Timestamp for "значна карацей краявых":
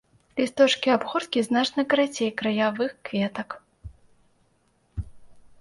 1.49-2.97